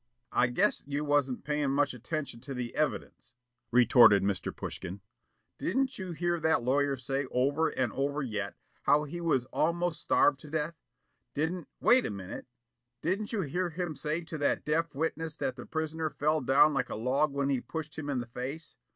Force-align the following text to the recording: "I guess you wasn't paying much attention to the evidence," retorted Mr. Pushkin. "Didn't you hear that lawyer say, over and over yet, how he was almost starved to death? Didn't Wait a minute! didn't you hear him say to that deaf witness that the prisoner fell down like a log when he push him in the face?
"I 0.31 0.47
guess 0.47 0.81
you 0.87 1.05
wasn't 1.05 1.43
paying 1.43 1.69
much 1.69 1.93
attention 1.93 2.39
to 2.39 2.55
the 2.55 2.73
evidence," 2.73 3.35
retorted 3.69 4.23
Mr. 4.23 4.51
Pushkin. 4.51 5.01
"Didn't 5.59 5.99
you 5.99 6.11
hear 6.13 6.39
that 6.39 6.63
lawyer 6.63 6.95
say, 6.95 7.27
over 7.29 7.69
and 7.69 7.93
over 7.93 8.23
yet, 8.23 8.55
how 8.81 9.03
he 9.03 9.21
was 9.21 9.45
almost 9.53 10.01
starved 10.01 10.39
to 10.39 10.49
death? 10.49 10.73
Didn't 11.35 11.67
Wait 11.79 12.03
a 12.07 12.09
minute! 12.09 12.47
didn't 13.03 13.31
you 13.31 13.41
hear 13.41 13.69
him 13.69 13.95
say 13.95 14.21
to 14.21 14.39
that 14.39 14.65
deaf 14.65 14.95
witness 14.95 15.35
that 15.35 15.55
the 15.55 15.67
prisoner 15.67 16.09
fell 16.09 16.41
down 16.41 16.73
like 16.73 16.89
a 16.89 16.95
log 16.95 17.31
when 17.31 17.49
he 17.49 17.61
push 17.61 17.95
him 17.95 18.09
in 18.09 18.17
the 18.17 18.25
face? 18.25 18.77